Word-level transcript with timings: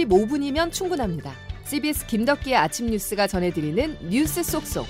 15분이면 0.00 0.72
충분합니다. 0.72 1.32
CBS 1.64 2.06
김덕기의 2.06 2.56
아침 2.56 2.86
뉴스가 2.86 3.26
전해드리는 3.26 4.08
뉴스 4.08 4.42
속속. 4.42 4.86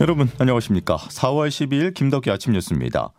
여러분 0.00 0.30
안녕하십니까. 0.38 0.96
4월 0.96 1.48
12일 1.48 1.94
김덕기 1.94 2.30
아침 2.30 2.52
뉴스입니다. 2.54 3.12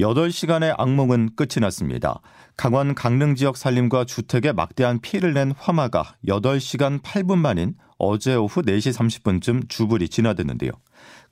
8시간의 0.00 0.74
악몽은 0.76 1.30
끝이 1.36 1.60
났습니다. 1.60 2.20
강원 2.56 2.94
강릉 2.94 3.36
지역 3.36 3.56
산림과 3.56 4.04
주택에 4.04 4.52
막대한 4.52 5.00
피해를 5.00 5.34
낸 5.34 5.52
화마가 5.56 6.16
8시간 6.26 7.00
8분 7.00 7.38
만인 7.38 7.74
어제 7.98 8.34
오후 8.34 8.62
4시 8.62 8.92
30분쯤 8.92 9.68
주불이 9.68 10.08
진화됐는데요. 10.08 10.72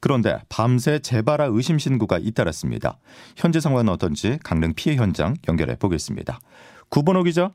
그런데 0.03 0.37
밤새 0.51 0.99
재발화 0.99 1.45
의심 1.45 1.79
신고가 1.79 2.19
잇따랐습니다. 2.21 2.99
현재 3.37 3.61
상황은 3.61 3.89
어떤지 3.89 4.39
강릉 4.45 4.75
피해 4.77 4.97
현장 4.97 5.35
연결해 5.49 5.77
보겠습니다. 5.81 6.39
구본호 6.91 7.23
기자. 7.23 7.53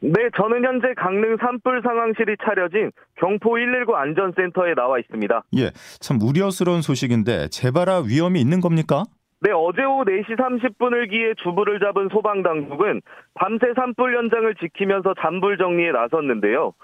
네, 0.00 0.12
저는 0.36 0.64
현재 0.64 0.94
강릉 0.96 1.36
산불 1.40 1.82
상황실이 1.82 2.36
차려진 2.44 2.92
경포 3.16 3.56
119 3.56 3.96
안전센터에 3.96 4.74
나와 4.74 5.00
있습니다. 5.00 5.42
예, 5.56 5.70
참 5.98 6.22
우려스러운 6.22 6.82
소식인데 6.82 7.48
재발화 7.48 8.04
위험이 8.06 8.40
있는 8.40 8.60
겁니까? 8.60 9.02
네, 9.40 9.50
어제 9.50 9.82
오후 9.82 10.04
4시 10.04 10.36
30분을 10.38 11.10
기해 11.10 11.34
주불을 11.42 11.80
잡은 11.80 12.08
소방당국은 12.12 13.02
밤새 13.34 13.66
산불 13.74 14.16
현장을 14.16 14.54
지키면서 14.54 15.14
잔불 15.20 15.58
정리에 15.58 15.90
나섰는데요. 15.90 16.74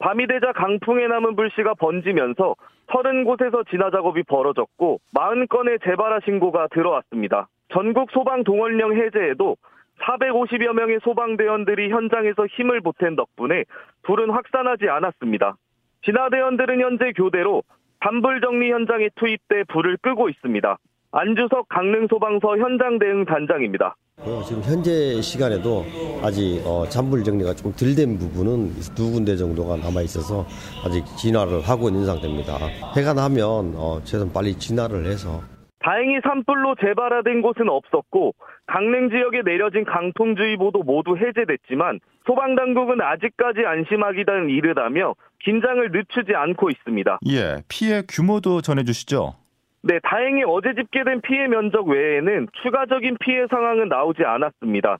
밤이 0.00 0.26
되자 0.26 0.52
강풍에 0.52 1.06
남은 1.06 1.36
불씨가 1.36 1.74
번지면서 1.74 2.56
30곳에서 2.88 3.68
진화 3.68 3.90
작업이 3.90 4.22
벌어졌고 4.24 4.98
40건의 5.14 5.82
재발화 5.84 6.20
신고가 6.24 6.68
들어왔습니다. 6.68 7.48
전국 7.72 8.10
소방 8.10 8.42
동원령 8.42 8.96
해제에도 8.96 9.56
450여 10.00 10.72
명의 10.72 10.98
소방대원들이 11.02 11.90
현장에서 11.90 12.46
힘을 12.46 12.80
보탠 12.80 13.14
덕분에 13.14 13.64
불은 14.02 14.30
확산하지 14.30 14.88
않았습니다. 14.88 15.56
진화대원들은 16.04 16.80
현재 16.80 17.12
교대로 17.12 17.62
단불 18.00 18.40
정리 18.40 18.72
현장에 18.72 19.10
투입돼 19.16 19.64
불을 19.64 19.98
끄고 19.98 20.30
있습니다. 20.30 20.78
안주석 21.12 21.68
강릉소방서 21.68 22.56
현장 22.56 22.98
대응 22.98 23.26
단장입니다. 23.26 23.96
어, 24.22 24.42
지금 24.46 24.62
현재 24.62 25.20
시간에도 25.22 25.84
아직 26.22 26.60
어, 26.66 26.86
잔불 26.88 27.24
정리가 27.24 27.54
좀 27.54 27.72
덜 27.72 27.94
된 27.94 28.18
부분은 28.18 28.74
두 28.94 29.10
군데 29.12 29.36
정도가 29.36 29.76
남아 29.76 30.02
있어서 30.02 30.44
아직 30.84 31.04
진화를 31.16 31.62
하고 31.62 31.88
있는 31.88 32.04
상태입니다. 32.04 32.58
해가 32.96 33.14
나면 33.14 33.74
어, 33.76 34.00
최선 34.04 34.30
빨리 34.32 34.54
진화를 34.54 35.06
해서 35.06 35.40
다행히 35.82 36.20
산불로 36.22 36.74
재발화된 36.80 37.40
곳은 37.40 37.70
없었고 37.70 38.34
강릉 38.66 39.08
지역에 39.08 39.40
내려진 39.42 39.84
강풍주의보도 39.84 40.82
모두 40.82 41.16
해제됐지만 41.16 42.00
소방당국은 42.26 43.00
아직까지 43.00 43.60
안심하기는 43.66 44.50
이르다며 44.50 45.14
긴장을 45.42 45.90
늦추지 45.90 46.34
않고 46.34 46.68
있습니다. 46.70 47.20
예, 47.28 47.62
피해 47.68 48.02
규모도 48.06 48.60
전해주시죠. 48.60 49.34
네, 49.82 49.98
다행히 50.02 50.42
어제 50.46 50.74
집계된 50.74 51.22
피해 51.22 51.48
면적 51.48 51.88
외에는 51.88 52.48
추가적인 52.62 53.16
피해 53.20 53.46
상황은 53.48 53.88
나오지 53.88 54.24
않았습니다. 54.24 54.98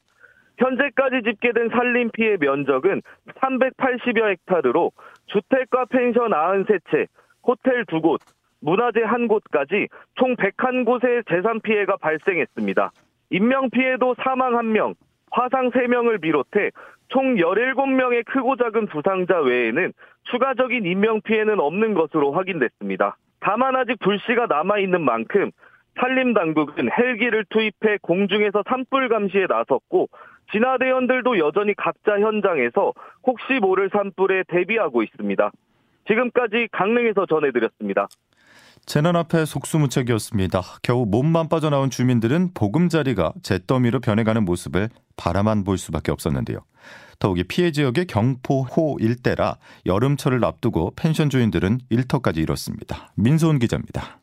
현재까지 0.56 1.22
집계된 1.22 1.68
산림 1.70 2.10
피해 2.12 2.36
면적은 2.38 3.02
380여 3.36 4.36
헥타르로 4.46 4.92
주택과 5.26 5.86
펜션 5.86 6.30
93채, 6.30 7.06
호텔 7.42 7.84
2곳, 7.84 8.20
문화재 8.60 9.00
1곳까지 9.00 9.88
총 10.14 10.34
101곳의 10.36 11.28
재산 11.28 11.60
피해가 11.60 11.96
발생했습니다. 11.96 12.90
인명 13.30 13.70
피해도 13.70 14.14
사망 14.22 14.52
1명, 14.52 14.94
화상 15.30 15.70
3명을 15.70 16.20
비롯해 16.20 16.70
총 17.08 17.36
17명의 17.36 18.24
크고 18.26 18.56
작은 18.56 18.86
부상자 18.86 19.40
외에는 19.40 19.92
추가적인 20.30 20.84
인명 20.84 21.20
피해는 21.22 21.58
없는 21.58 21.94
것으로 21.94 22.32
확인됐습니다. 22.32 23.16
다만 23.40 23.76
아직 23.76 23.98
불씨가 23.98 24.46
남아있는 24.46 25.00
만큼 25.02 25.50
산림 25.98 26.34
당국은 26.34 26.88
헬기를 26.90 27.44
투입해 27.48 27.98
공중에서 28.02 28.62
산불 28.68 29.08
감시에 29.08 29.46
나섰고 29.48 30.08
진화대원들도 30.52 31.38
여전히 31.38 31.74
각자 31.74 32.18
현장에서 32.18 32.92
혹시 33.24 33.58
모를 33.60 33.90
산불에 33.90 34.44
대비하고 34.48 35.02
있습니다. 35.02 35.50
지금까지 36.06 36.68
강릉에서 36.72 37.26
전해드렸습니다. 37.26 38.08
재난 38.86 39.16
앞에 39.16 39.44
속수무책이었습니다. 39.44 40.62
겨우 40.82 41.06
몸만 41.06 41.48
빠져나온 41.48 41.90
주민들은 41.90 42.50
보금자리가 42.54 43.32
잿더미로 43.42 44.00
변해가는 44.00 44.44
모습을 44.44 44.90
바라만 45.16 45.64
볼 45.64 45.78
수밖에 45.78 46.10
없었는데요. 46.12 46.58
더욱이 47.18 47.44
피해 47.44 47.70
지역의 47.70 48.06
경포호 48.06 48.98
일대라 49.00 49.58
여름철을 49.86 50.44
앞두고 50.44 50.94
펜션 50.96 51.30
주인들은 51.30 51.80
일터까지 51.90 52.40
이뤘습니다. 52.40 53.12
민소은 53.16 53.58
기자입니다. 53.58 54.19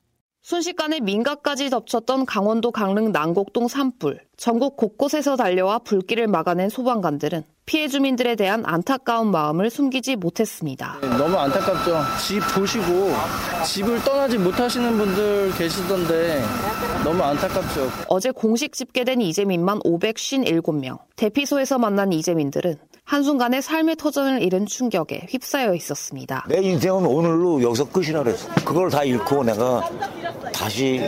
순식간에 0.48 1.02
민가까지 1.02 1.70
덮쳤던 1.70 2.26
강원도 2.26 2.72
강릉 2.72 3.12
난곡동 3.12 3.68
산불. 3.68 4.22
전국 4.38 4.78
곳곳에서 4.78 5.36
달려와 5.36 5.80
불길을 5.80 6.28
막아낸 6.28 6.70
소방관들은 6.70 7.44
피해 7.66 7.90
주민들에 7.90 8.38
대한 8.38 8.64
안타까운 8.66 9.30
마음을 9.30 9.70
숨기지 9.70 10.16
못했습니다. 10.16 11.00
네, 11.02 11.10
너무 11.18 11.36
안타깝죠. 11.36 12.02
집 12.26 12.40
보시고 12.56 13.12
집을 13.66 14.02
떠나지 14.06 14.38
못하시는 14.38 14.98
분들 14.98 15.52
계시던데 15.58 16.42
너무 17.04 17.22
안타깝죠. 17.24 17.90
어제 18.08 18.32
공식 18.32 18.72
집계된 18.72 19.20
이재민만 19.20 19.80
557명. 19.80 21.00
대피소에서 21.18 21.78
만난 21.78 22.14
이재민들은 22.14 22.78
한순간에 23.08 23.62
삶의 23.62 23.96
터전을 23.96 24.44
잃은 24.44 24.66
충격에 24.66 25.28
휩싸여 25.30 25.74
있었습니다. 25.76 26.46
내 26.50 26.62
인생은 26.62 27.06
오늘로 27.06 27.64
여기서 27.64 27.86
끝이라 27.86 28.22
그랬어. 28.22 28.54
그걸 28.66 28.90
다 28.90 29.06
잃고 29.06 29.46
내가 29.46 29.90
다시 30.54 31.00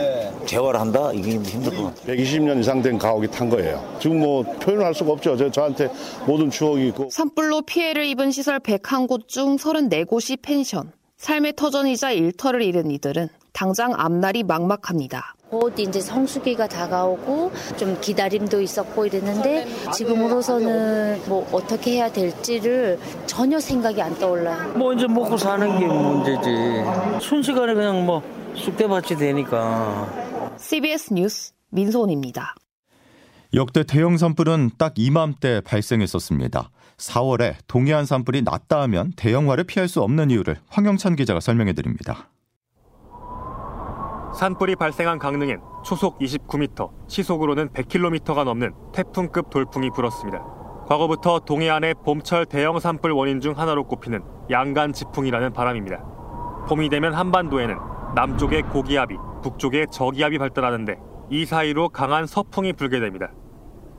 재활한다? 0.46 1.12
이게 1.12 1.32
힘들 1.32 1.76
것 1.76 1.84
같아. 1.84 2.02
120년 2.06 2.58
이상 2.58 2.80
된 2.80 2.96
가옥이 2.96 3.30
탄 3.30 3.50
거예요. 3.50 3.98
지금 4.00 4.20
뭐 4.20 4.42
표현을 4.42 4.86
할 4.86 4.94
수가 4.94 5.12
없죠. 5.12 5.36
저, 5.36 5.50
저한테 5.50 5.90
모든 6.26 6.50
추억이 6.50 6.88
있고. 6.88 7.10
산불로 7.10 7.62
피해를 7.62 8.06
입은 8.06 8.30
시설 8.30 8.60
101곳 8.60 9.28
중 9.28 9.56
34곳이 9.56 10.38
펜션. 10.40 10.92
삶의 11.18 11.52
터전이자 11.54 12.12
일터를 12.12 12.62
잃은 12.62 12.90
이들은 12.90 13.28
당장 13.52 13.92
앞날이 13.94 14.42
막막합니다. 14.42 15.34
곧 15.50 15.76
이제 15.80 16.00
성수기가 16.00 16.68
다가오고 16.68 17.50
좀 17.76 18.00
기다림도 18.00 18.60
있었고 18.60 19.06
이랬는데 19.06 19.66
지금으로서는 19.92 21.22
뭐 21.26 21.46
어떻게 21.50 21.94
해야 21.94 22.10
될지를 22.10 23.00
전혀 23.26 23.58
생각이 23.58 24.00
안 24.00 24.16
떠올라요. 24.16 24.74
뭐 24.74 24.92
이제 24.92 25.08
먹고 25.08 25.36
사는 25.36 25.78
게 25.78 25.86
문제지. 25.86 27.20
순식간에 27.20 27.74
그냥 27.74 28.06
뭐 28.06 28.22
쑥대밭이 28.54 29.18
되니까. 29.18 30.54
CBS 30.56 31.14
뉴스 31.14 31.52
민소은입니다. 31.70 32.54
역대 33.52 33.82
대형 33.82 34.16
산불은 34.16 34.70
딱 34.78 34.94
이맘때 34.96 35.62
발생했었습니다. 35.62 36.70
4월에 36.96 37.56
동해안 37.66 38.04
산불이 38.04 38.42
났다 38.42 38.82
하면 38.82 39.12
대형화를 39.16 39.64
피할 39.64 39.88
수 39.88 40.00
없는 40.02 40.30
이유를 40.30 40.58
황영찬 40.68 41.16
기자가 41.16 41.40
설명해 41.40 41.72
드립니다. 41.72 42.28
산불이 44.40 44.76
발생한 44.76 45.18
강릉엔 45.18 45.60
초속 45.84 46.18
29m, 46.18 46.88
시속으로는 47.08 47.68
100km가 47.74 48.44
넘는 48.44 48.72
태풍급 48.90 49.50
돌풍이 49.50 49.90
불었습니다. 49.90 50.42
과거부터 50.86 51.40
동해안의 51.40 51.96
봄철 52.06 52.46
대형 52.46 52.78
산불 52.78 53.12
원인 53.12 53.42
중 53.42 53.58
하나로 53.58 53.84
꼽히는 53.84 54.22
양간 54.50 54.94
지풍이라는 54.94 55.52
바람입니다. 55.52 56.02
봄이 56.68 56.88
되면 56.88 57.12
한반도에는 57.12 57.76
남쪽의 58.14 58.62
고기압이, 58.62 59.14
북쪽의 59.42 59.88
저기압이 59.92 60.38
발달하는데 60.38 60.96
이 61.28 61.44
사이로 61.44 61.90
강한 61.90 62.26
서풍이 62.26 62.72
불게 62.72 62.98
됩니다. 62.98 63.30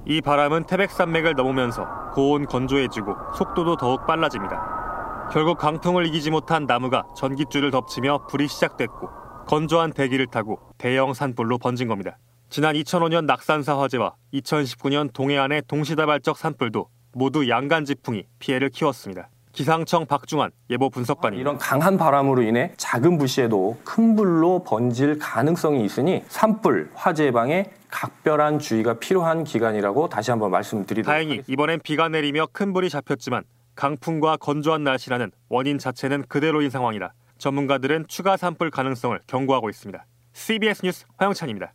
이 0.08 0.22
바람은 0.22 0.64
태백산맥을 0.64 1.36
넘으면서 1.36 1.86
고온 2.16 2.48
건조해지고 2.48 3.14
속도도 3.36 3.78
더욱 3.78 4.08
빨라집니다. 4.08 5.30
결국 5.32 5.60
강풍을 5.60 6.08
이기지 6.08 6.32
못한 6.32 6.66
나무가 6.66 7.04
전깃줄을 7.16 7.70
덮치며 7.70 8.26
불이 8.26 8.48
시작됐고 8.48 9.21
건조한 9.48 9.94
대기를 9.94 10.28
타고 10.28 10.60
대형 10.78 11.14
산불로 11.14 11.58
번진 11.58 11.88
겁니다. 11.88 12.18
지난 12.50 12.76
2005년 12.76 13.26
낙산사 13.26 13.78
화재와 13.80 14.16
2019년 14.34 15.12
동해안의 15.14 15.64
동시다발적 15.68 16.38
산불도 16.38 16.88
모두 17.14 17.48
양간지풍이 17.48 18.26
피해를 18.40 18.70
키웠습니다. 18.70 19.30
기상청 19.52 20.06
박중환 20.06 20.52
예보 20.70 20.90
분석관이 20.90 21.38
이런 21.38 21.58
강한 21.58 21.98
바람으로 21.98 22.42
인해 22.42 22.72
작은 22.78 23.18
불씨에도 23.18 23.80
큰 23.84 24.16
불로 24.16 24.64
번질 24.64 25.20
가능성이 25.20 25.84
있으니 25.84 26.24
산불, 26.30 26.92
화재 26.94 27.26
예방에 27.26 27.70
각별한 27.90 28.60
주의가 28.60 28.94
필요한 28.96 29.44
기간이라고 29.44 30.08
다시 30.08 30.32
한번 30.32 30.52
말씀드리도록 30.52 31.06
다행히 31.06 31.32
하겠습니다. 31.32 31.52
이번엔 31.52 31.82
비가 31.84 32.08
내리며 32.08 32.48
큰 32.54 32.72
불이 32.72 32.90
잡혔지만 32.90 33.44
강풍과 33.76 34.38
건조한 34.38 34.84
날씨라는 34.84 35.32
원인 35.50 35.78
자체는 35.78 36.24
그대로인 36.28 36.70
상황이라 36.70 37.12
전문가들은 37.42 38.06
추가 38.08 38.38
산불 38.38 38.70
가능성을 38.70 39.20
경고하고 39.28 39.70
있습니다. 39.70 40.06
CBS 40.34 40.82
뉴스 40.86 41.06
화영찬입니다. 41.18 41.74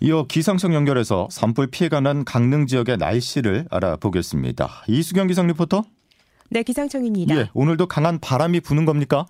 이어 0.00 0.26
기상청 0.28 0.74
연결해서 0.74 1.28
산불 1.30 1.68
피해가 1.68 2.00
난 2.00 2.24
강릉 2.24 2.66
지역의 2.66 2.96
날씨를 2.96 3.66
알아보겠습니다. 3.70 4.82
이수경 4.88 5.28
기상 5.28 5.46
리포터. 5.46 5.84
네, 6.50 6.64
기상청입니다. 6.64 7.36
예, 7.36 7.50
오늘도 7.54 7.86
강한 7.86 8.18
바람이 8.18 8.60
부는 8.60 8.84
겁니까? 8.84 9.26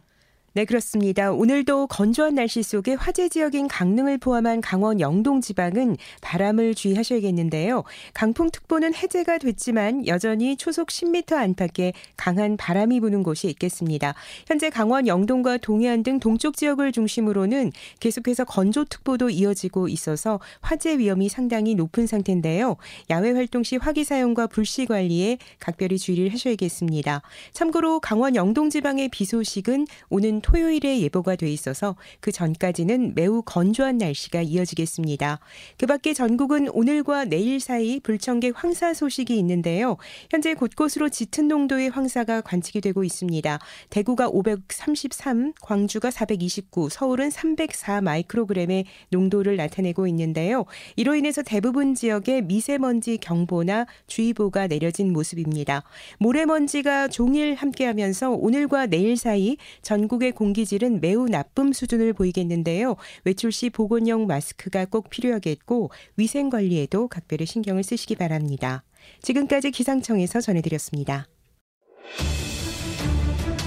네, 0.55 0.67
그렇습니다. 0.67 1.33
오늘도 1.33 1.87
건조한 1.87 2.35
날씨 2.35 2.63
속에 2.63 2.93
화재 2.93 3.31
지역인 3.31 3.69
강릉을 3.69 4.19
포함한 4.19 4.61
강원 4.61 5.01
영동 5.01 5.41
지방은 5.41 5.97
바람을 6.21 6.75
주의하셔야겠는데요. 6.75 7.85
강풍특보는 8.13 8.95
해제가 8.95 9.39
됐지만 9.39 10.07
여전히 10.07 10.59
초속 10.59 10.89
10m 10.89 11.33
안팎의 11.33 11.95
강한 12.19 12.59
바람이 12.59 13.01
부는 13.01 13.23
곳이 13.23 13.49
있겠습니다. 13.49 14.15
현재 14.47 14.69
강원 14.69 15.07
영동과 15.07 15.57
동해안 15.57 16.03
등 16.03 16.21
동쪽 16.21 16.59
지역을 16.59 16.93
중심으로는 16.93 17.73
계속해서 18.01 18.45
건조특보도 18.45 19.31
이어지고 19.31 19.89
있어서 19.89 20.39
화재 20.61 20.99
위험이 20.99 21.31
상당히 21.31 21.75
높은 21.75 22.07
상태인데요. 22.07 22.77
야외 23.09 23.31
활동 23.31 23.63
시 23.63 23.79
화기 23.79 24.05
사용과 24.05 24.49
불씨 24.49 24.85
관리에 24.85 25.39
각별히 25.59 25.97
주의를 25.97 26.31
하셔야겠습니다. 26.31 27.23
참고로 27.55 28.01
강원 28.01 28.37
영동 28.37 28.69
지방의 28.69 29.09
비 29.09 29.25
소식은 29.25 29.87
오는 30.11 30.42
토요일에 30.43 31.01
예보가 31.01 31.37
돼 31.37 31.51
있어서 31.51 31.97
그 32.21 32.33
전까지는 32.33 33.15
매우 33.15 33.43
건조한 33.43 33.99
날씨가 33.99 34.43
이어지겠습니다. 34.43 35.41
그 35.79 35.87
밖에 35.87 36.15
전국은 36.15 36.69
오늘과 36.71 37.27
내일 37.27 37.61
사이 37.61 38.01
불청객 38.01 38.55
황사 38.57 38.95
소식이 38.95 39.37
있는데요. 39.39 39.97
현재 40.31 40.55
곳곳으로 40.55 41.09
짙은 41.09 41.49
농도의 41.49 41.91
황사가 41.91 42.41
관측이 42.43 42.81
되고 42.81 43.05
있습니다. 43.05 43.59
대구가 43.91 44.29
533, 44.29 45.53
광주가 45.61 46.11
429, 46.11 46.89
서울은 46.89 47.31
304 47.31 48.01
마이크로그램의 48.01 48.87
농도를 49.11 49.57
나타내고 49.57 50.07
있는데요. 50.09 50.65
이로 50.97 51.15
인해서 51.15 51.43
대부분 51.43 51.95
지역에 51.95 52.41
미세먼지 52.41 53.19
경보나 53.19 53.87
주의보가 54.07 54.67
내려진 54.67 55.13
모습입니다. 55.13 55.83
모래먼지가 56.19 57.09
종일 57.09 57.55
함께하면서 57.55 58.31
오늘과 58.31 58.87
내일 58.87 59.17
사이 59.17 59.57
전국 59.83 60.23
의 60.33 60.35
공기질은 60.35 61.01
매우 61.01 61.27
나쁨 61.27 61.73
수준을 61.73 62.15
보이겠는데요. 62.15 62.97
외출 63.25 63.53
시 63.53 63.71
보건용 63.71 64.27
마스크가 64.27 64.87
꼭 64.87 65.11
필요하겠고 65.11 65.91
위생 66.17 66.49
관리에도 66.49 67.09
각별히 67.09 67.47
신경을 67.47 67.83
쓰시기 67.83 68.17
바랍니다. 68.17 68.83
지금까지 69.21 69.71
기상청에서 69.71 70.41
전해드렸습니다. 70.41 71.29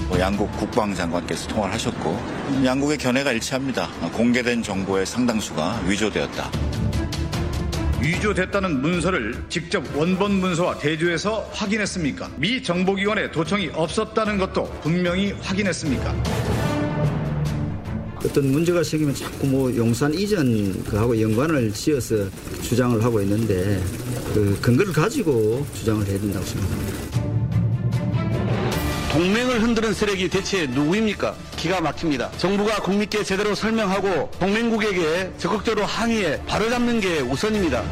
뭐 0.08 0.20
양국 0.20 0.50
국방장관께서 0.58 1.48
통화를 1.48 1.74
하셨고 1.74 2.16
양국의 2.64 2.98
견해가 2.98 3.32
일치합니다. 3.32 3.88
공개된 4.12 4.62
정보의 4.62 5.06
상당수가 5.06 5.82
위조되었다. 5.88 6.50
위조됐다는 8.06 8.80
문서를 8.82 9.34
직접 9.48 9.84
원본 9.96 10.34
문서와 10.34 10.78
대조해서 10.78 11.40
확인했습니까? 11.52 12.30
미 12.36 12.62
정보기관에 12.62 13.32
도청이 13.32 13.70
없었다는 13.74 14.38
것도 14.38 14.70
분명히 14.80 15.32
확인했습니까? 15.32 16.14
어떤 18.24 18.52
문제가 18.52 18.82
생기면 18.84 19.14
자꾸 19.14 19.46
뭐 19.46 19.76
용산 19.76 20.14
이전 20.14 20.84
그하고 20.84 21.20
연관을 21.20 21.72
지어서 21.72 22.28
주장을 22.62 23.02
하고 23.02 23.20
있는데 23.22 23.82
그 24.32 24.56
근거를 24.60 24.92
가지고 24.92 25.66
주장을 25.74 26.06
해야 26.06 26.18
된다고 26.18 26.44
생각합니다. 26.44 27.25
동맹을 29.16 29.62
흔드는 29.62 29.94
세력이 29.94 30.28
대체 30.28 30.66
누구입니까? 30.66 31.34
기가 31.56 31.80
막힙니다. 31.80 32.30
정부가 32.32 32.82
국민께 32.82 33.24
제대로 33.24 33.54
설명하고 33.54 34.30
동맹국에게 34.32 35.32
적극적으로 35.38 35.86
항의해 35.86 36.44
바로잡는 36.44 37.00
게 37.00 37.20
우선입니다. 37.20 37.82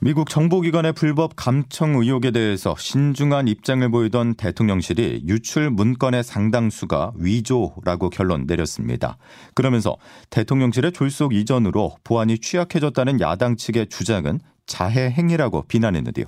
미국 0.00 0.28
정보기관의 0.28 0.92
불법 0.92 1.32
감청 1.34 1.94
의혹에 1.94 2.30
대해서 2.30 2.76
신중한 2.78 3.48
입장을 3.48 3.90
보이던 3.90 4.34
대통령실이 4.34 5.22
유출 5.26 5.70
문건의 5.70 6.24
상당수가 6.24 7.12
위조라고 7.16 8.10
결론 8.10 8.44
내렸습니다. 8.46 9.16
그러면서 9.54 9.96
대통령실의 10.28 10.92
졸속 10.92 11.32
이전으로 11.32 11.96
보안이 12.04 12.38
취약해졌다는 12.40 13.22
야당 13.22 13.56
측의 13.56 13.88
주장은 13.88 14.40
자해 14.66 15.08
행위라고 15.08 15.62
비난했는데요. 15.62 16.26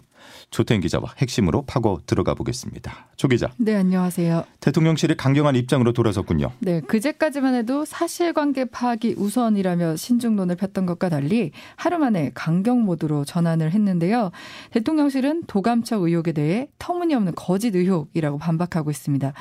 조태인 0.50 0.80
기자와 0.80 1.14
핵심으로 1.18 1.62
파고 1.62 2.00
들어가 2.06 2.34
보겠습니다. 2.34 3.08
조 3.16 3.28
기자. 3.28 3.50
네, 3.56 3.74
안녕하세요. 3.76 4.44
대통령실이 4.60 5.16
강경한 5.16 5.56
입장으로 5.56 5.92
돌아섰군요. 5.92 6.52
네, 6.60 6.80
그제까지만 6.80 7.54
해도 7.54 7.84
사실관계 7.84 8.66
파악이 8.66 9.14
우선이라며 9.16 9.96
신중론을 9.96 10.56
폈던 10.56 10.86
것과 10.86 11.08
달리 11.08 11.52
하루 11.76 11.98
만에 11.98 12.30
강경 12.34 12.82
모드로 12.84 13.24
전환을 13.24 13.72
했는데요. 13.72 14.30
대통령실은 14.72 15.44
도감청 15.46 16.02
의혹에 16.02 16.32
대해 16.32 16.68
터무니없는 16.78 17.34
거짓 17.36 17.74
의혹이라고 17.74 18.38
반박하고 18.38 18.90
있습니다. 18.90 19.32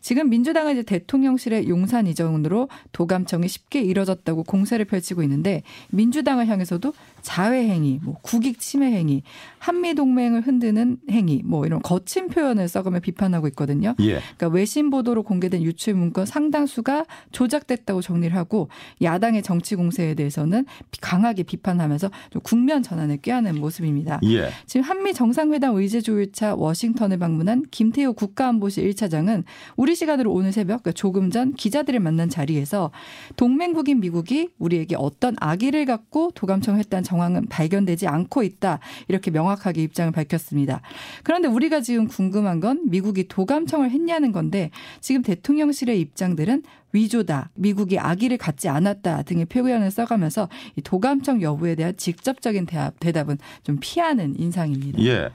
지금 0.00 0.28
민주당은 0.30 0.72
이제 0.74 0.82
대통령실의 0.82 1.68
용산 1.68 2.06
이전으로 2.06 2.68
도감청이 2.92 3.48
쉽게 3.48 3.80
이뤄졌다고 3.80 4.44
공세를 4.44 4.84
펼치고 4.84 5.22
있는데 5.24 5.62
민주당을 5.90 6.46
향해서도 6.46 6.92
자회 7.22 7.68
행위, 7.68 7.98
뭐 8.02 8.14
국익 8.22 8.60
침해 8.60 8.92
행위, 8.92 9.22
한미 9.58 9.94
동맹 9.94 10.25
을 10.34 10.40
흔드는 10.40 10.98
행위, 11.10 11.42
뭐 11.44 11.66
이런 11.66 11.82
거친 11.82 12.28
표현을 12.28 12.68
써가며 12.68 13.00
비판하고 13.00 13.46
있거든요. 13.48 13.94
예. 14.00 14.20
그러니까 14.36 14.48
외신 14.48 14.90
보도로 14.90 15.22
공개된 15.22 15.62
유출 15.62 15.94
문건 15.94 16.26
상당수가 16.26 17.04
조작됐다고 17.32 18.02
정리를 18.02 18.34
하고 18.36 18.68
야당의 19.02 19.42
정치 19.42 19.76
공세에 19.76 20.14
대해서는 20.14 20.66
강하게 21.00 21.42
비판하면서 21.42 22.10
좀 22.30 22.42
국면 22.42 22.82
전환을 22.82 23.18
꾀하는 23.18 23.60
모습입니다. 23.60 24.20
예. 24.24 24.50
지금 24.66 24.82
한미 24.82 25.12
정상회담 25.12 25.76
의제 25.76 26.00
조율차 26.00 26.54
워싱턴을 26.54 27.18
방문한 27.18 27.64
김태호 27.70 28.14
국가안보실 28.14 28.88
1차장은 28.90 29.44
우리 29.76 29.94
시간으로 29.94 30.32
오늘 30.32 30.52
새벽 30.52 30.82
그러니까 30.82 30.92
조금 30.92 31.30
전 31.30 31.54
기자들을 31.54 31.98
만난 32.00 32.28
자리에서 32.28 32.90
동맹국인 33.36 34.00
미국이 34.00 34.50
우리에게 34.58 34.96
어떤 34.98 35.36
악의를 35.40 35.84
갖고 35.84 36.30
도감청을 36.34 36.78
했다는 36.80 37.04
정황은 37.04 37.46
발견되지 37.46 38.06
않고 38.06 38.42
있다. 38.42 38.78
이렇게 39.08 39.30
명확하게 39.30 39.82
입장을 39.82 40.12
밝혔습니다. 40.16 40.80
그런데 41.22 41.48
우리가 41.48 41.80
지금 41.80 42.08
궁금한 42.08 42.60
건 42.60 42.82
미국이 42.86 43.28
도감청을 43.28 43.90
했냐는 43.90 44.32
건데 44.32 44.70
지금 45.00 45.22
대통령실의 45.22 46.00
입장들은 46.00 46.62
위조다, 46.92 47.50
미국이 47.54 47.98
악의를 47.98 48.38
갖지 48.38 48.68
않았다 48.68 49.22
등의 49.22 49.46
표현을 49.46 49.90
써가면서 49.90 50.48
이 50.76 50.82
도감청 50.82 51.42
여부에 51.42 51.74
대한 51.74 51.96
직접적인 51.96 52.66
대답, 52.66 52.98
대답은 53.00 53.38
좀 53.62 53.78
피하는 53.80 54.34
인상입니다. 54.38 55.02
예. 55.02 55.30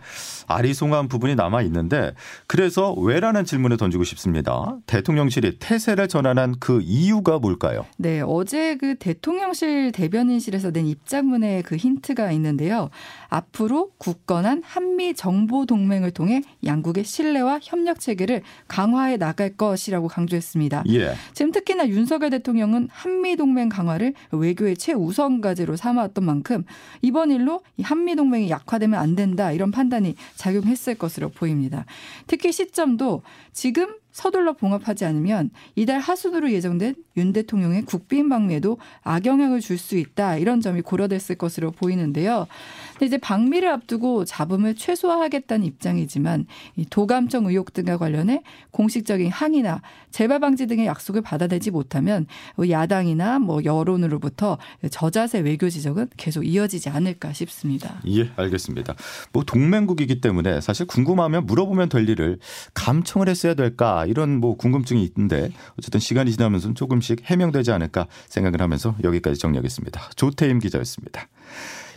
아리송한 0.47 1.07
부분이 1.07 1.35
남아 1.35 1.61
있는데 1.63 2.13
그래서 2.47 2.93
왜라는 2.93 3.45
질문을 3.45 3.77
던지고 3.77 4.03
싶습니다. 4.03 4.77
대통령실이 4.87 5.59
태세를 5.59 6.07
전환한 6.07 6.55
그 6.59 6.81
이유가 6.81 7.39
뭘까요? 7.39 7.85
네, 7.97 8.21
어제 8.25 8.75
그 8.77 8.95
대통령실 8.95 9.91
대변인실에서 9.91 10.71
낸 10.71 10.87
입장문에 10.87 11.61
그 11.61 11.75
힌트가 11.75 12.31
있는데요. 12.31 12.89
앞으로 13.29 13.91
굳건한 13.97 14.63
한미 14.65 15.13
정보 15.13 15.65
동맹을 15.65 16.11
통해 16.11 16.41
양국의 16.65 17.03
신뢰와 17.03 17.59
협력 17.61 17.99
체계를 17.99 18.41
강화해 18.67 19.17
나갈 19.17 19.55
것이라고 19.55 20.07
강조했습니다. 20.07 20.83
예. 20.89 21.13
지금 21.41 21.51
특히나 21.51 21.89
윤석열 21.89 22.29
대통령은 22.29 22.87
한미 22.91 23.35
동맹 23.35 23.67
강화를 23.67 24.13
외교의 24.29 24.77
최우선 24.77 25.41
과제로 25.41 25.75
삼아왔던 25.75 26.23
만큼 26.23 26.63
이번 27.01 27.31
일로 27.31 27.63
한미 27.81 28.15
동맹이 28.15 28.51
약화되면 28.51 28.99
안 28.99 29.15
된다 29.15 29.51
이런 29.51 29.71
판단이 29.71 30.13
작용했을 30.35 30.93
것으로 30.93 31.29
보입니다. 31.29 31.85
특히 32.27 32.51
시점도 32.51 33.23
지금 33.53 33.87
서둘러 34.11 34.53
봉합하지 34.53 35.05
않으면 35.05 35.49
이달 35.75 35.99
하순으로 35.99 36.51
예정된 36.51 36.95
윤 37.17 37.33
대통령의 37.33 37.83
국빈 37.83 38.29
방미에도 38.29 38.77
악영향을 39.03 39.59
줄 39.59 39.81
수 39.81 39.97
있다 39.97 40.37
이런 40.37 40.61
점이 40.61 40.81
고려됐을 40.81 41.35
것으로 41.35 41.71
보이는데요. 41.71 42.47
근데 42.93 43.07
이제 43.07 43.17
방미를 43.17 43.69
앞두고 43.69 44.25
잡음을 44.25 44.75
최소화하겠다는 44.75 45.65
입장이지만 45.65 46.45
이 46.75 46.85
도감청 46.85 47.47
의혹 47.47 47.73
등과 47.73 47.97
관련해 47.97 48.43
공식적인 48.69 49.31
항의나 49.31 49.81
재발 50.11 50.39
방지 50.39 50.67
등의 50.67 50.85
약속을 50.85 51.21
받아내지 51.21 51.71
못하면 51.71 52.27
야당이나 52.69 53.39
뭐 53.39 53.63
여론으로부터 53.63 54.59
저자세 54.91 55.39
외교 55.39 55.69
지적은 55.69 56.09
계속 56.15 56.45
이어지지 56.45 56.89
않을까 56.89 57.33
싶습니다. 57.33 58.01
예, 58.07 58.29
알겠습니다. 58.35 58.93
뭐 59.33 59.43
동맹국이기 59.43 60.21
때문에 60.21 60.61
사실 60.61 60.85
궁금하면 60.85 61.47
물어보면 61.47 61.89
될 61.89 62.07
일을 62.07 62.37
감청을 62.75 63.29
했어야 63.29 63.55
될까 63.55 64.00
이런 64.05 64.39
뭐 64.39 64.55
궁금증이 64.55 65.03
있는데 65.03 65.51
어쨌든 65.77 65.99
시간이 65.99 66.31
지나면서 66.31 66.73
조금씩 66.73 67.21
해명되지 67.23 67.71
않을까 67.71 68.07
생각을 68.27 68.61
하면서 68.61 68.95
여기까지 69.03 69.39
정리하겠습니다. 69.39 70.11
조태임 70.15 70.59
기자였습니다. 70.59 71.27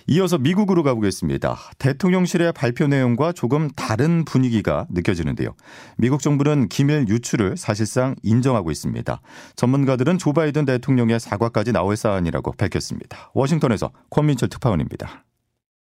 이어서 0.07 0.37
미국으로 0.37 0.83
가보겠습니다. 0.83 1.57
대통령실의 1.79 2.53
발표 2.53 2.87
내용과 2.87 3.33
조금 3.33 3.71
다른 3.71 4.25
분위기가 4.25 4.87
느껴지는데요. 4.91 5.55
미국 5.97 6.21
정부는 6.21 6.69
기밀 6.69 7.09
유출을 7.09 7.57
사실상 7.57 8.15
인정하고 8.23 8.71
있습니다. 8.71 9.21
전문가들은 9.57 10.19
조 10.19 10.35
바이든 10.35 10.67
대통령의 10.67 11.21
사과까지 11.21 11.73
나올 11.73 11.97
사안이라고 11.97 12.53
밝혔습니다. 12.53 13.31
워싱턴에서 13.33 13.93
권민철 14.11 14.51
특파원입니다. 14.51 15.25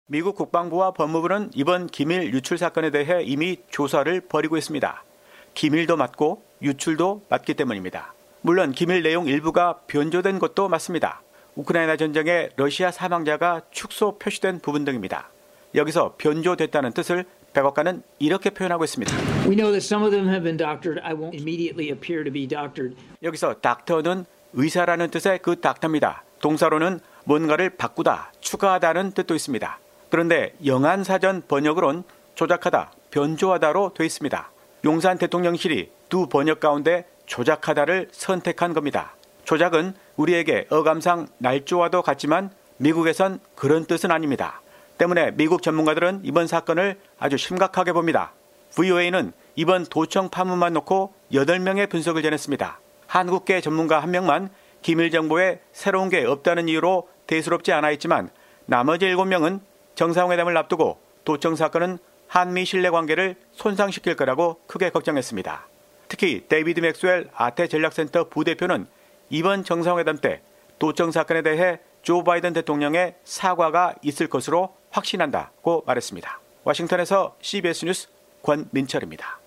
미국 0.07 0.35
국방부와 0.35 0.91
법무부는 0.91 1.51
이번 1.55 1.87
기밀 1.87 2.33
유출 2.33 2.57
사건에 2.57 2.91
대해 2.91 3.23
이미 3.23 3.57
조사를 3.71 4.27
벌이고 4.27 4.57
있습니다. 4.57 5.03
기밀도 5.53 5.97
맞고 5.97 6.43
유출도 6.61 7.25
맞기 7.29 7.53
때문입니다. 7.55 8.13
물론 8.41 8.71
기밀 8.71 9.03
내용 9.03 9.27
일부가 9.27 9.79
변조된 9.87 10.39
것도 10.39 10.69
맞습니다. 10.69 11.21
우크라이나 11.55 11.97
전쟁에 11.97 12.49
러시아 12.55 12.91
사망자가 12.91 13.61
축소 13.71 14.17
표시된 14.17 14.59
부분 14.59 14.85
등입니다. 14.85 15.29
여기서 15.75 16.15
변조됐다는 16.17 16.93
뜻을 16.93 17.25
백악관은 17.53 18.03
이렇게 18.19 18.49
표현하고 18.49 18.83
있습니다. 18.83 19.13
여기서 23.21 23.55
닥터는 23.55 24.25
의사라는 24.53 25.09
뜻의 25.11 25.39
그 25.41 25.59
닥터입니다. 25.59 26.23
동사로는 26.41 26.99
뭔가를 27.25 27.71
바꾸다, 27.71 28.31
추가하다는 28.39 29.11
뜻도 29.11 29.35
있습니다. 29.35 29.79
그런데 30.09 30.53
영한 30.65 31.03
사전 31.03 31.41
번역으론 31.47 32.03
조작하다, 32.35 32.91
변조하다로 33.11 33.93
되어 33.93 34.05
있습니다. 34.05 34.49
용산 34.83 35.17
대통령실이 35.17 35.91
두 36.09 36.27
번역 36.27 36.59
가운데 36.59 37.05
조작하다를 37.25 38.09
선택한 38.11 38.73
겁니다. 38.73 39.15
조작은 39.45 39.93
우리에게 40.15 40.67
어감상 40.69 41.27
날조와도 41.37 42.01
같지만 42.01 42.51
미국에선 42.77 43.39
그런 43.55 43.85
뜻은 43.85 44.11
아닙니다. 44.11 44.61
때문에 44.97 45.31
미국 45.31 45.61
전문가들은 45.61 46.21
이번 46.23 46.47
사건을 46.47 46.99
아주 47.19 47.37
심각하게 47.37 47.93
봅니다. 47.93 48.33
VOA는 48.75 49.33
이번 49.55 49.85
도청 49.85 50.29
파문만 50.29 50.73
놓고 50.73 51.13
8명의 51.33 51.89
분석을 51.89 52.23
전했습니다. 52.23 52.79
한국계 53.07 53.61
전문가 53.61 53.99
한 53.99 54.11
명만 54.11 54.49
기밀 54.81 55.11
정보에 55.11 55.59
새로운 55.73 56.09
게 56.09 56.23
없다는 56.25 56.69
이유로 56.69 57.07
대수롭지 57.27 57.71
않아 57.71 57.91
했지만 57.91 58.29
나머지 58.65 59.05
7명은 59.05 59.59
정상회담을 59.95 60.55
앞두고 60.57 60.99
도청 61.23 61.55
사건은 61.55 61.99
한미 62.31 62.63
신뢰 62.63 62.89
관계를 62.89 63.35
손상시킬 63.51 64.15
거라고 64.15 64.61
크게 64.65 64.89
걱정했습니다. 64.89 65.67
특히 66.07 66.47
데이비드 66.47 66.79
맥스웰 66.79 67.25
아태 67.35 67.67
전략센터 67.67 68.29
부대표는 68.29 68.87
이번 69.29 69.65
정상회담 69.65 70.19
때 70.19 70.41
도청 70.79 71.11
사건에 71.11 71.41
대해 71.41 71.81
조 72.03 72.23
바이든 72.23 72.53
대통령의 72.53 73.15
사과가 73.25 73.95
있을 74.01 74.27
것으로 74.27 74.73
확신한다고 74.91 75.83
말했습니다. 75.85 76.39
워싱턴에서 76.63 77.35
CBS 77.41 77.83
뉴스 77.83 78.07
권민철입니다. 78.43 79.40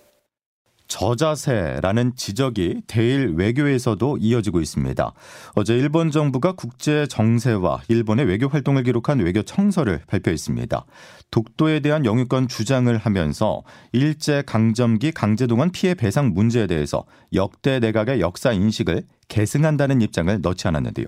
저자세라는 0.87 2.15
지적이 2.15 2.81
대일 2.87 3.33
외교에서도 3.35 4.17
이어지고 4.17 4.61
있습니다. 4.61 5.13
어제 5.55 5.75
일본 5.77 6.11
정부가 6.11 6.53
국제 6.53 7.07
정세와 7.07 7.81
일본의 7.87 8.25
외교 8.25 8.47
활동을 8.47 8.83
기록한 8.83 9.19
외교 9.19 9.41
청서를 9.41 10.01
발표했습니다. 10.07 10.85
독도에 11.31 11.79
대한 11.79 12.05
영유권 12.05 12.47
주장을 12.47 12.95
하면서 12.97 13.63
일제 13.91 14.43
강점기 14.45 15.11
강제동원 15.11 15.71
피해 15.71 15.93
배상 15.93 16.33
문제에 16.33 16.67
대해서 16.67 17.05
역대 17.33 17.79
내각의 17.79 18.21
역사 18.21 18.51
인식을 18.51 19.03
계승한다는 19.27 20.01
입장을 20.01 20.39
넣지 20.41 20.67
않았는데요. 20.67 21.07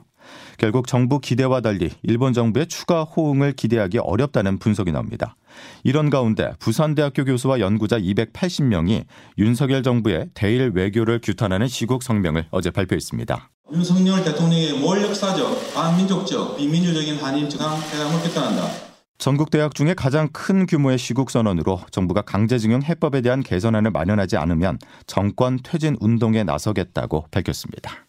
결국 0.58 0.88
정부 0.88 1.20
기대와 1.20 1.62
달리 1.62 1.92
일본 2.04 2.34
정부의 2.34 2.68
추가 2.68 3.04
호응을 3.04 3.54
기대하기 3.54 4.00
어렵다는 4.00 4.60
분석이 4.60 4.92
나옵니다. 4.92 5.36
이런 5.84 6.10
가운데 6.10 6.54
부산대학교 6.60 7.26
교수와 7.26 7.60
연구자 7.60 8.00
280명이 8.00 9.06
윤석열 9.38 9.84
정부의 9.84 10.30
대일 10.34 10.72
외교를 10.74 11.20
규탄하는 11.22 11.68
시국 11.68 12.04
성명을 12.04 12.46
어제 12.52 12.72
발표했습니다. 12.72 13.50
윤석열 13.74 14.24
대통령의 14.24 14.82
원력사적, 14.82 15.74
반민족적, 15.74 16.58
비민주적인 16.58 17.18
한일 17.18 17.50
정황회담을 17.50 18.22
규탄한다. 18.24 18.88
전국 19.18 19.50
대학 19.50 19.74
중에 19.74 19.94
가장 19.94 20.30
큰 20.32 20.66
규모의 20.68 20.98
시국 20.98 21.32
선언으로 21.32 21.82
정부가 21.92 22.22
강제징용 22.22 22.84
해법에 22.84 23.22
대한 23.22 23.42
개선안을 23.42 23.92
마련하지 23.92 24.38
않으면 24.38 24.78
정권 25.08 25.60
퇴진 25.64 25.98
운동에 26.00 26.44
나서겠다고 26.44 27.26
밝혔습니다. 27.32 28.07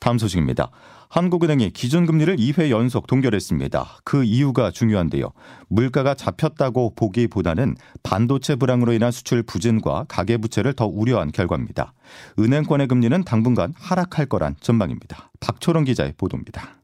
다음 0.00 0.18
소식입니다. 0.18 0.70
한국은행이 1.08 1.70
기준금리를 1.70 2.36
2회 2.36 2.70
연속 2.70 3.06
동결했습니다. 3.06 3.98
그 4.04 4.24
이유가 4.24 4.70
중요한데요. 4.70 5.30
물가가 5.68 6.14
잡혔다고 6.14 6.94
보기보다는 6.94 7.76
반도체 8.02 8.56
불황으로 8.56 8.92
인한 8.92 9.10
수출 9.10 9.42
부진과 9.42 10.06
가계부채를 10.08 10.74
더 10.74 10.86
우려한 10.86 11.32
결과입니다. 11.32 11.92
은행권의 12.38 12.88
금리는 12.88 13.24
당분간 13.24 13.72
하락할 13.76 14.26
거란 14.26 14.56
전망입니다. 14.60 15.30
박초롱 15.40 15.84
기자의 15.84 16.14
보도입니다. 16.16 16.76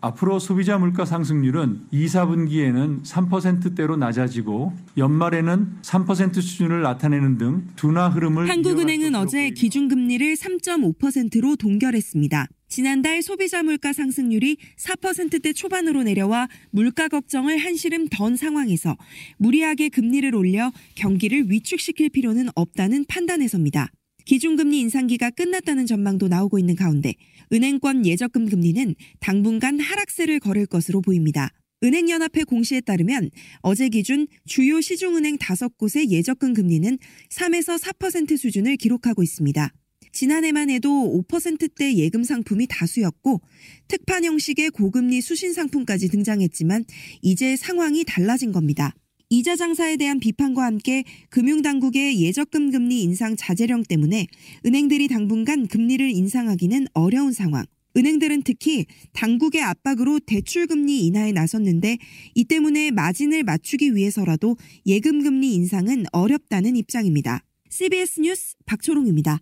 앞으로 0.00 0.38
소비자 0.38 0.78
물가 0.78 1.04
상승률은 1.04 1.88
2, 1.90 2.06
4분기에는 2.06 3.04
3%대로 3.04 3.96
낮아지고 3.96 4.72
연말에는 4.96 5.78
3% 5.82 6.34
수준을 6.34 6.82
나타내는 6.82 7.38
등 7.38 7.66
둔화 7.76 8.08
흐름을 8.08 8.48
한국은행은 8.48 9.14
어제 9.14 9.50
기준금리를 9.50 10.34
3.5%로 10.34 11.56
동결했습니다. 11.56 12.46
지난달 12.68 13.20
소비자 13.20 13.62
물가 13.62 13.92
상승률이 13.92 14.56
4%대 14.78 15.52
초반으로 15.52 16.04
내려와 16.04 16.48
물가 16.70 17.08
걱정을 17.08 17.58
한시름 17.58 18.08
던 18.08 18.36
상황에서 18.36 18.96
무리하게 19.38 19.88
금리를 19.88 20.34
올려 20.34 20.70
경기를 20.94 21.50
위축시킬 21.50 22.10
필요는 22.10 22.48
없다는 22.54 23.06
판단에서입니다. 23.08 23.90
기준금리 24.30 24.78
인상기가 24.78 25.30
끝났다는 25.30 25.86
전망도 25.86 26.28
나오고 26.28 26.60
있는 26.60 26.76
가운데 26.76 27.14
은행권 27.52 28.06
예적금 28.06 28.48
금리는 28.48 28.94
당분간 29.18 29.80
하락세를 29.80 30.38
걸을 30.38 30.66
것으로 30.66 31.00
보입니다. 31.00 31.50
은행연합회 31.82 32.44
공시에 32.44 32.80
따르면 32.80 33.30
어제 33.62 33.88
기준 33.88 34.28
주요 34.46 34.80
시중은행 34.80 35.36
5곳의 35.38 36.10
예적금 36.10 36.54
금리는 36.54 36.96
3에서 37.28 37.76
4% 37.76 38.38
수준을 38.38 38.76
기록하고 38.76 39.24
있습니다. 39.24 39.72
지난해만 40.12 40.70
해도 40.70 41.24
5%대 41.28 41.96
예금 41.96 42.22
상품이 42.22 42.68
다수였고 42.68 43.40
특판 43.88 44.24
형식의 44.24 44.70
고금리 44.70 45.22
수신 45.22 45.52
상품까지 45.52 46.08
등장했지만 46.08 46.84
이제 47.20 47.56
상황이 47.56 48.04
달라진 48.04 48.52
겁니다. 48.52 48.94
이자 49.32 49.54
장사에 49.54 49.96
대한 49.96 50.18
비판과 50.18 50.64
함께 50.64 51.04
금융당국의 51.28 52.20
예적금 52.20 52.72
금리 52.72 53.00
인상 53.04 53.36
자제령 53.36 53.84
때문에 53.84 54.26
은행들이 54.66 55.06
당분간 55.06 55.68
금리를 55.68 56.10
인상하기는 56.10 56.88
어려운 56.94 57.32
상황. 57.32 57.64
은행들은 57.96 58.42
특히 58.42 58.86
당국의 59.12 59.62
압박으로 59.62 60.18
대출금리 60.18 61.06
인하에 61.06 61.30
나섰는데 61.30 61.98
이 62.34 62.44
때문에 62.44 62.90
마진을 62.90 63.44
맞추기 63.44 63.94
위해서라도 63.94 64.56
예금금리 64.86 65.54
인상은 65.54 66.06
어렵다는 66.10 66.74
입장입니다. 66.74 67.44
CBS 67.68 68.20
뉴스 68.22 68.56
박초롱입니다. 68.66 69.38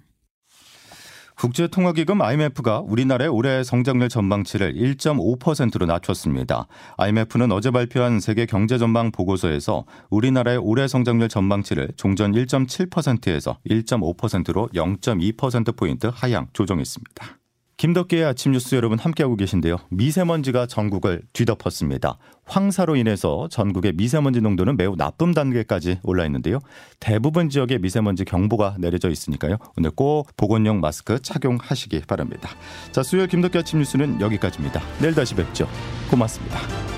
국제통화기금 1.38 2.21
IMF가 2.21 2.80
우리나라의 2.80 3.30
올해 3.30 3.62
성장률 3.62 4.09
전망치를 4.09 4.75
1.5%로 4.75 5.87
낮췄습니다. 5.87 6.66
IMF는 6.97 7.52
어제 7.52 7.71
발표한 7.71 8.18
세계 8.18 8.45
경제 8.45 8.76
전망 8.76 9.12
보고서에서 9.12 9.85
우리나라의 10.11 10.59
올해 10.59 10.88
성장률 10.88 11.28
전망치를 11.28 11.90
종전 11.97 12.33
1.7%에서 12.33 13.59
1.5%로 13.68 14.68
0.2%포인트 14.75 16.11
하향 16.12 16.49
조정했습니다. 16.52 17.38
김덕기의 17.78 18.25
아침 18.25 18.52
뉴스 18.52 18.75
여러분 18.75 18.99
함께하고 18.99 19.37
계신데요. 19.37 19.76
미세먼지가 19.90 20.66
전국을 20.66 21.23
뒤덮었습니다. 21.32 22.18
황사로 22.44 22.97
인해서 22.97 23.47
전국의 23.50 23.92
미세먼지 23.94 24.40
농도는 24.40 24.76
매우 24.76 24.97
나쁨 24.97 25.32
단계까지 25.32 26.00
올라 26.02 26.26
있는데요. 26.26 26.58
대부분 26.99 27.49
지역에 27.49 27.78
미세먼지 27.78 28.25
경보가 28.25 28.76
내려져 28.80 29.11
있으니까요. 29.11 29.58
오늘 29.76 29.92
꼭 29.92 30.28
보건용 30.37 30.80
마스크 30.80 31.23
착용하시기 31.23 32.02
바랍니다. 32.08 32.50
자, 32.90 33.04
수요일 33.04 33.28
김덕기 33.28 33.56
아침 33.56 33.78
뉴스는 33.78 34.20
여기까지입니다. 34.20 34.82
내일 35.00 35.14
다시 35.14 35.37
뵙죠. 35.37 35.68
고맙습니다. 36.11 36.98